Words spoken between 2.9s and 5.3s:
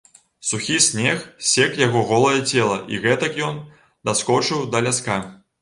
і гэтак ён даскочыў да ляска.